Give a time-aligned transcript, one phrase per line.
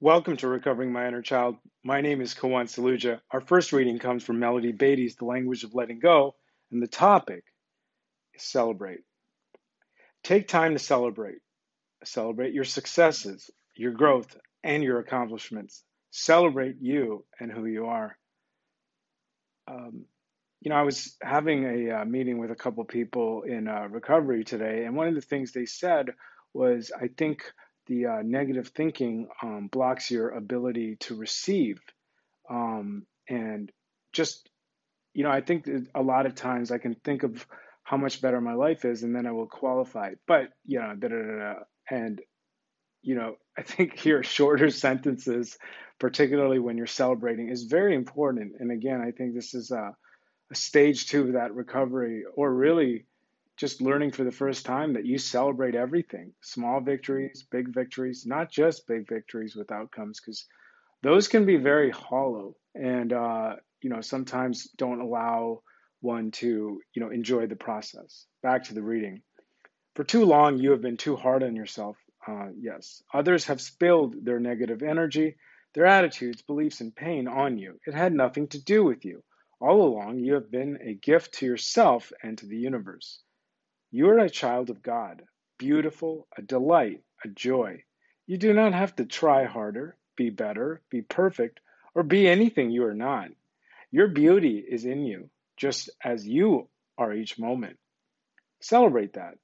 [0.00, 1.56] Welcome to Recovering My Inner Child.
[1.82, 3.18] My name is Kawan Saluja.
[3.32, 6.36] Our first reading comes from Melody Beattie's The Language of Letting Go,
[6.70, 7.42] and the topic
[8.32, 9.00] is celebrate.
[10.22, 11.38] Take time to celebrate.
[12.04, 15.82] Celebrate your successes, your growth, and your accomplishments.
[16.12, 18.16] Celebrate you and who you are.
[19.66, 20.04] Um,
[20.60, 24.44] you know, I was having a uh, meeting with a couple people in uh, recovery
[24.44, 26.10] today, and one of the things they said
[26.54, 27.42] was, I think
[27.88, 31.80] the uh, negative thinking um, blocks your ability to receive.
[32.48, 33.72] Um, and
[34.12, 34.48] just,
[35.14, 37.46] you know, I think a lot of times I can think of
[37.82, 40.12] how much better my life is and then I will qualify.
[40.26, 41.54] But, you know, da, da, da,
[41.90, 42.20] and,
[43.02, 45.58] you know, I think here shorter sentences,
[45.98, 48.52] particularly when you're celebrating, is very important.
[48.60, 49.94] And again, I think this is a,
[50.50, 53.06] a stage two of that recovery, or really
[53.58, 58.50] just learning for the first time that you celebrate everything small victories, big victories, not
[58.50, 60.46] just big victories with outcomes, because
[61.02, 65.62] those can be very hollow and, uh, you know, sometimes don't allow
[66.00, 68.26] one to, you know, enjoy the process.
[68.42, 69.22] Back to the reading.
[69.94, 71.96] For too long, you have been too hard on yourself.
[72.26, 73.02] Uh, yes.
[73.12, 75.36] Others have spilled their negative energy,
[75.74, 77.78] their attitudes, beliefs, and pain on you.
[77.86, 79.22] It had nothing to do with you.
[79.60, 83.20] All along, you have been a gift to yourself and to the universe.
[83.90, 85.22] You are a child of God,
[85.58, 87.84] beautiful, a delight, a joy.
[88.26, 91.60] You do not have to try harder, be better, be perfect,
[91.94, 93.30] or be anything you are not.
[93.90, 97.78] Your beauty is in you, just as you are each moment.
[98.60, 99.38] Celebrate that.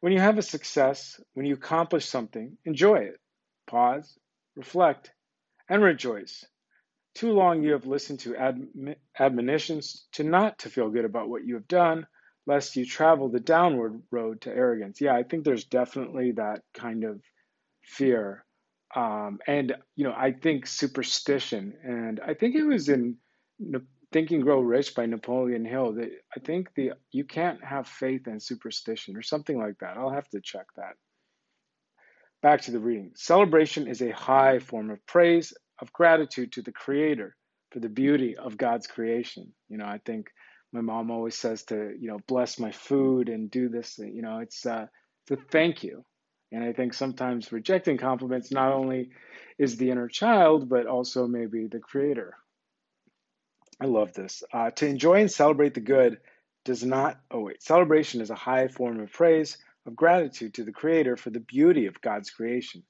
[0.00, 3.20] When you have a success, when you accomplish something, enjoy it.
[3.66, 4.16] Pause,
[4.54, 5.12] reflect,
[5.68, 6.44] and rejoice.
[7.14, 8.36] Too long you have listened to
[9.18, 12.06] admonitions to not to feel good about what you have done
[12.46, 15.00] lest you travel the downward road to arrogance.
[15.00, 17.20] Yeah, I think there's definitely that kind of
[17.82, 18.44] fear.
[18.94, 23.16] Um, and, you know, I think superstition, and I think it was in
[24.12, 28.28] Think and Grow Rich by Napoleon Hill that I think the you can't have faith
[28.28, 29.96] in superstition or something like that.
[29.96, 30.94] I'll have to check that.
[32.42, 33.10] Back to the reading.
[33.16, 37.34] Celebration is a high form of praise, of gratitude to the Creator
[37.72, 39.52] for the beauty of God's creation.
[39.68, 40.28] You know, I think
[40.76, 44.40] my mom always says to you know bless my food and do this you know
[44.40, 44.86] it's uh
[45.30, 46.04] a thank you.
[46.52, 49.10] And i think sometimes rejecting compliments not only
[49.58, 52.36] is the inner child but also maybe the creator.
[53.80, 54.42] I love this.
[54.52, 56.18] Uh, to enjoy and celebrate the good
[56.64, 59.56] does not oh wait celebration is a high form of praise
[59.86, 62.82] of gratitude to the creator for the beauty of god's creation.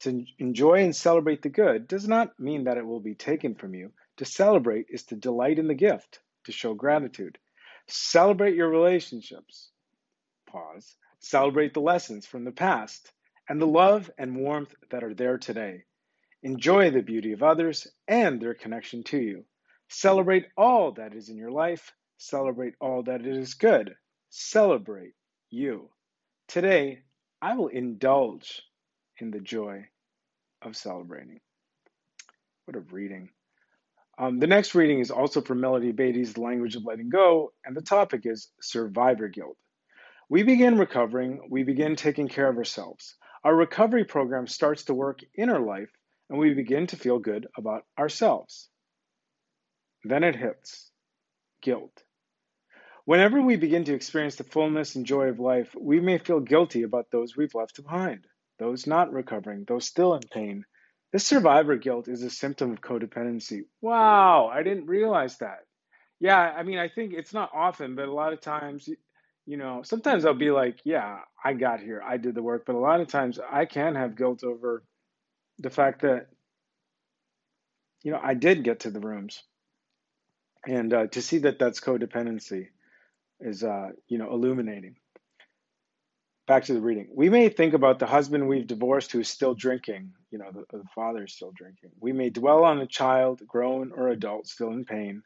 [0.00, 3.74] To enjoy and celebrate the good does not mean that it will be taken from
[3.74, 3.92] you.
[4.18, 7.38] To celebrate is to delight in the gift to show gratitude.
[7.88, 9.70] Celebrate your relationships.
[10.46, 10.96] Pause.
[11.20, 13.12] Celebrate the lessons from the past
[13.48, 15.84] and the love and warmth that are there today.
[16.42, 19.44] Enjoy the beauty of others and their connection to you.
[19.88, 21.92] Celebrate all that is in your life.
[22.16, 23.94] Celebrate all that is good.
[24.30, 25.14] Celebrate
[25.50, 25.90] you.
[26.48, 27.02] Today,
[27.42, 28.62] I will indulge
[29.18, 29.86] in the joy
[30.62, 31.40] of celebrating.
[32.64, 33.30] What a reading.
[34.20, 37.74] Um, the next reading is also from Melody Beattie's The Language of Letting Go, and
[37.74, 39.56] the topic is survivor guilt.
[40.28, 43.16] We begin recovering, we begin taking care of ourselves.
[43.44, 45.88] Our recovery program starts to work in our life,
[46.28, 48.68] and we begin to feel good about ourselves.
[50.04, 50.90] Then it hits
[51.62, 52.02] guilt.
[53.06, 56.82] Whenever we begin to experience the fullness and joy of life, we may feel guilty
[56.82, 58.26] about those we've left behind,
[58.58, 60.66] those not recovering, those still in pain,
[61.12, 63.62] this survivor guilt is a symptom of codependency.
[63.80, 65.60] Wow, I didn't realize that.
[66.20, 68.88] Yeah, I mean, I think it's not often, but a lot of times,
[69.46, 72.74] you know, sometimes I'll be like, yeah, I got here, I did the work, but
[72.74, 74.84] a lot of times I can have guilt over
[75.58, 76.28] the fact that,
[78.02, 79.42] you know, I did get to the rooms.
[80.66, 82.68] And uh, to see that that's codependency
[83.40, 84.96] is, uh, you know, illuminating.
[86.50, 87.06] Back to the reading.
[87.14, 90.64] We may think about the husband we've divorced who is still drinking you know, the,
[90.78, 91.90] the father is still drinking.
[92.00, 95.22] We may dwell on a child, grown or adult, still in pain.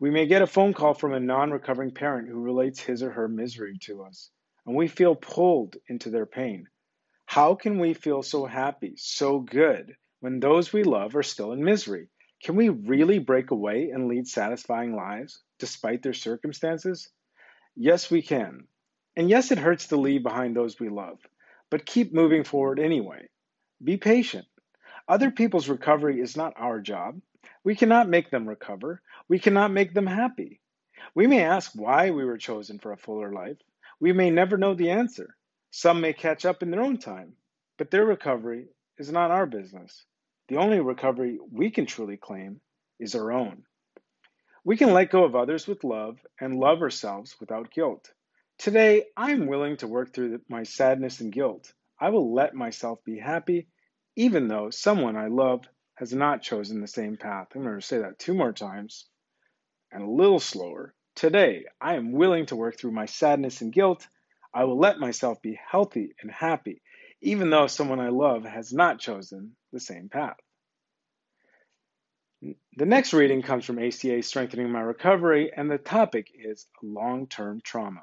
[0.00, 3.12] We may get a phone call from a non recovering parent who relates his or
[3.12, 4.30] her misery to us,
[4.66, 6.66] and we feel pulled into their pain.
[7.26, 11.62] How can we feel so happy, so good, when those we love are still in
[11.62, 12.08] misery?
[12.42, 17.08] Can we really break away and lead satisfying lives despite their circumstances?
[17.76, 18.66] Yes, we can.
[19.18, 21.18] And yes, it hurts to leave behind those we love,
[21.70, 23.28] but keep moving forward anyway.
[23.82, 24.46] Be patient.
[25.08, 27.20] Other people's recovery is not our job.
[27.64, 29.02] We cannot make them recover.
[29.28, 30.60] We cannot make them happy.
[31.16, 33.56] We may ask why we were chosen for a fuller life.
[33.98, 35.34] We may never know the answer.
[35.72, 37.32] Some may catch up in their own time,
[37.76, 38.68] but their recovery
[38.98, 40.04] is not our business.
[40.46, 42.60] The only recovery we can truly claim
[43.00, 43.64] is our own.
[44.64, 48.12] We can let go of others with love and love ourselves without guilt.
[48.58, 51.72] Today, I am willing to work through my sadness and guilt.
[52.00, 53.68] I will let myself be happy,
[54.16, 55.64] even though someone I love
[55.94, 57.48] has not chosen the same path.
[57.54, 59.06] I'm going to say that two more times
[59.92, 60.92] and a little slower.
[61.14, 64.08] Today, I am willing to work through my sadness and guilt.
[64.52, 66.82] I will let myself be healthy and happy,
[67.20, 70.36] even though someone I love has not chosen the same path.
[72.42, 77.60] The next reading comes from ACA Strengthening My Recovery, and the topic is long term
[77.62, 78.02] trauma.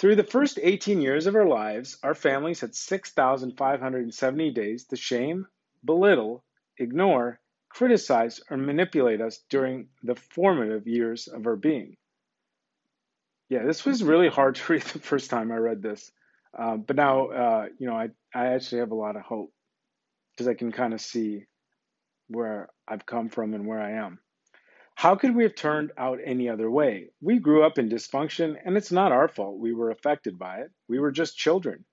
[0.00, 5.46] Through the first 18 years of our lives, our families had 6,570 days to shame,
[5.84, 6.42] belittle,
[6.78, 7.38] ignore,
[7.68, 11.98] criticize, or manipulate us during the formative years of our being.
[13.50, 16.10] Yeah, this was really hard to read the first time I read this.
[16.58, 19.52] Uh, but now, uh, you know, I, I actually have a lot of hope
[20.32, 21.44] because I can kind of see
[22.28, 24.18] where I've come from and where I am.
[25.00, 27.08] How could we have turned out any other way?
[27.22, 30.72] We grew up in dysfunction, and it's not our fault we were affected by it.
[30.90, 31.86] We were just children.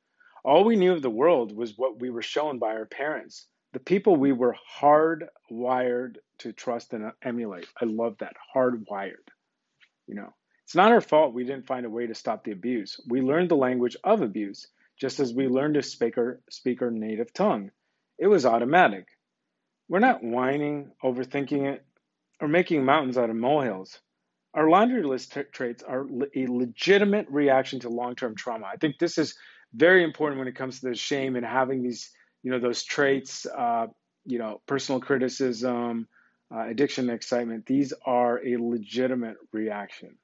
[0.43, 3.79] All we knew of the world was what we were shown by our parents, the
[3.79, 7.69] people we were hardwired to trust and emulate.
[7.81, 9.29] I love that hardwired.
[10.05, 10.33] You know,
[10.65, 12.99] it's not our fault we didn't find a way to stop the abuse.
[13.07, 14.67] We learned the language of abuse,
[14.99, 17.71] just as we learned to speak our, speak our native tongue.
[18.19, 19.07] It was automatic.
[19.87, 21.85] We're not whining, overthinking it,
[22.39, 23.99] or making mountains out of molehills.
[24.53, 26.05] Our laundry list t- traits are
[26.35, 28.65] a legitimate reaction to long-term trauma.
[28.65, 29.35] I think this is
[29.73, 32.09] very important when it comes to the shame and having these,
[32.43, 33.87] you know, those traits, uh,
[34.25, 36.07] you know, personal criticism,
[36.53, 37.65] uh, addiction, excitement.
[37.65, 40.17] These are a legitimate reaction.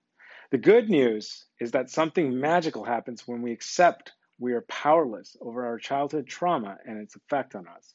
[0.51, 5.65] The good news is that something magical happens when we accept we are powerless over
[5.65, 7.94] our childhood trauma and its effect on us.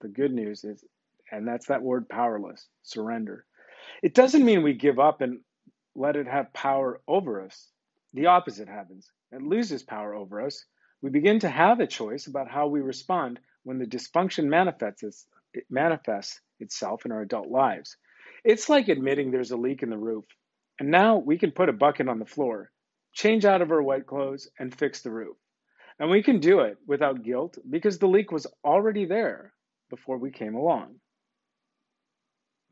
[0.00, 0.84] The good news is
[1.32, 3.44] and that's that word powerless, surrender.
[4.02, 5.40] It doesn't mean we give up and
[5.94, 7.68] let it have power over us.
[8.14, 9.10] The opposite happens.
[9.32, 10.64] It loses power over us.
[11.02, 15.64] We begin to have a choice about how we respond when the dysfunction manifests, it
[15.70, 17.96] manifests itself in our adult lives.
[18.44, 20.24] It's like admitting there's a leak in the roof.
[20.78, 22.70] And now we can put a bucket on the floor,
[23.12, 25.36] change out of our white clothes, and fix the roof.
[25.98, 29.52] And we can do it without guilt because the leak was already there
[29.90, 30.96] before we came along.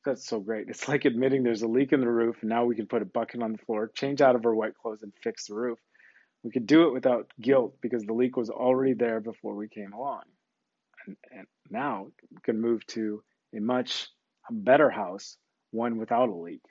[0.06, 0.68] That's so great.
[0.68, 3.06] It's like admitting there's a leak in the roof, and now we can put a
[3.06, 5.80] bucket on the floor, change out of our wet clothes, and fix the roof.
[6.44, 9.92] We could do it without guilt because the leak was already there before we came
[9.92, 10.22] along.
[11.04, 14.06] And, and now we can move to a much
[14.48, 15.38] better house,
[15.72, 16.62] one without a leak.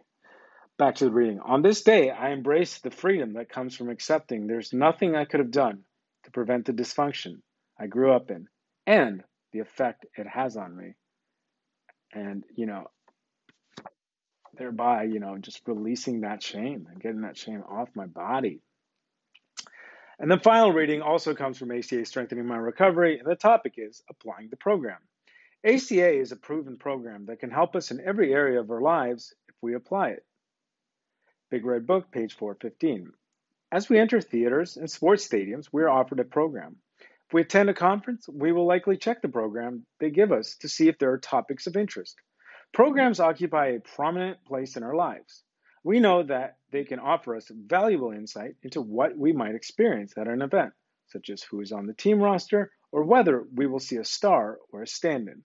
[0.78, 1.42] Back to the reading.
[1.42, 5.42] On this day, I embrace the freedom that comes from accepting there's nothing I could
[5.42, 5.84] have done
[6.24, 7.42] to prevent the dysfunction
[7.78, 8.48] I grew up in
[8.88, 10.94] and the effect it has on me.
[12.14, 12.88] And, you know,
[14.58, 18.62] thereby, you know, just releasing that shame and getting that shame off my body.
[20.18, 24.02] And the final reading also comes from ACA Strengthening My Recovery, and the topic is
[24.10, 25.00] applying the program.
[25.66, 29.34] ACA is a proven program that can help us in every area of our lives
[29.50, 30.26] if we apply it.
[31.50, 33.12] Big Red Book, page 415.
[33.72, 36.78] As we enter theaters and sports stadiums, we are offered a program.
[37.00, 40.70] If we attend a conference, we will likely check the program they give us to
[40.70, 42.16] see if there are topics of interest.
[42.76, 45.46] Programs occupy a prominent place in our lives.
[45.86, 50.28] We know that they can offer us valuable insight into what we might experience at
[50.28, 50.74] an event,
[51.08, 54.58] such as who is on the team roster or whether we will see a star
[54.74, 55.42] or a stand in.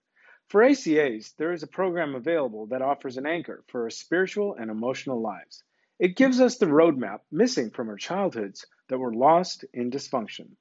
[0.49, 4.68] For ACAs, there is a program available that offers an anchor for our spiritual and
[4.68, 5.62] emotional lives.
[6.00, 10.56] It gives us the roadmap missing from our childhoods that were lost in dysfunction.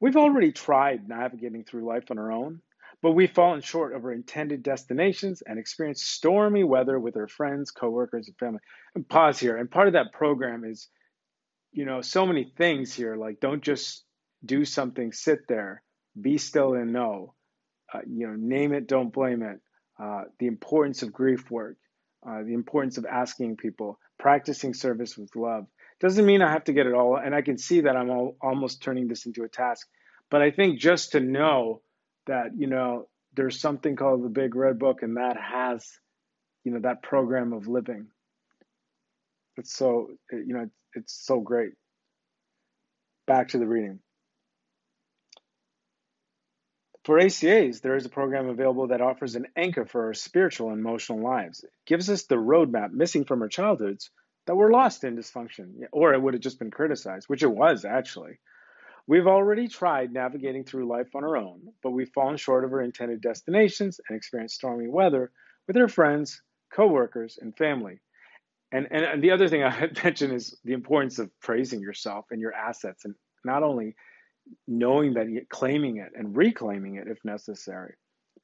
[0.00, 2.62] We've already tried navigating through life on our own,
[3.02, 7.70] but we've fallen short of our intended destinations and experienced stormy weather with our friends,
[7.70, 8.60] coworkers, and family.
[8.94, 9.56] And pause here.
[9.56, 10.88] And part of that program is,
[11.72, 13.16] you know, so many things here.
[13.16, 14.04] Like, don't just
[14.44, 15.82] do something, sit there,
[16.20, 17.34] be still and know.
[17.92, 19.60] Uh, you know, name it, don't blame it.
[20.02, 21.76] Uh, the importance of grief work,
[22.28, 25.66] uh, the importance of asking people, practicing service with love.
[26.00, 28.36] Doesn't mean I have to get it all, and I can see that I'm all,
[28.42, 29.86] almost turning this into a task.
[30.30, 31.82] But I think just to know
[32.26, 35.86] that you know there's something called the Big Red Book, and that has
[36.64, 38.08] you know that program of living.
[39.56, 41.72] It's so you know it's so great.
[43.26, 44.00] Back to the reading.
[47.04, 50.80] For ACAs, there is a program available that offers an anchor for our spiritual and
[50.80, 51.62] emotional lives.
[51.62, 54.10] It gives us the roadmap missing from our childhoods
[54.46, 57.84] that were lost in dysfunction, or it would have just been criticized, which it was
[57.84, 58.40] actually.
[59.08, 62.82] We've already tried navigating through life on our own, but we've fallen short of our
[62.82, 65.30] intended destinations and experienced stormy weather
[65.68, 68.00] with our friends, coworkers, and family.
[68.72, 72.26] And, and, and the other thing I had mentioned is the importance of praising yourself
[72.30, 73.94] and your assets, and not only
[74.66, 77.94] knowing that, yet claiming it and reclaiming it if necessary.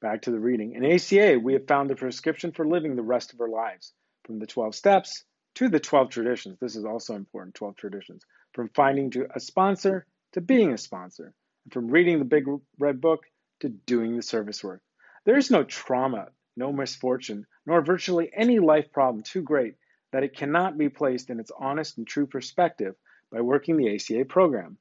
[0.01, 0.73] Back to the reading.
[0.73, 3.93] In ACA, we have found the prescription for living the rest of our lives,
[4.25, 5.23] from the 12 steps
[5.55, 6.57] to the 12 traditions.
[6.59, 8.23] This is also important 12 traditions.
[8.53, 12.45] From finding to a sponsor to being a sponsor, and from reading the big
[12.77, 13.25] red book
[13.61, 14.81] to doing the service work.
[15.25, 19.75] There is no trauma, no misfortune, nor virtually any life problem too great
[20.11, 22.95] that it cannot be placed in its honest and true perspective
[23.31, 24.77] by working the ACA program.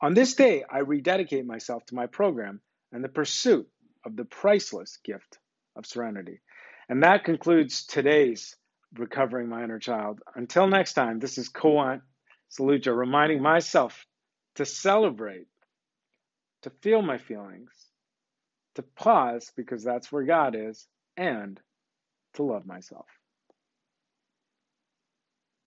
[0.00, 3.68] On this day, I rededicate myself to my program and the pursuit
[4.04, 5.38] of the priceless gift
[5.76, 6.40] of serenity.
[6.88, 8.56] And that concludes today's
[8.94, 10.20] Recovering My Inner Child.
[10.34, 12.02] Until next time, this is Kawant
[12.50, 14.04] Saluja reminding myself
[14.56, 15.46] to celebrate,
[16.62, 17.72] to feel my feelings,
[18.74, 21.60] to pause because that's where God is, and
[22.34, 23.06] to love myself.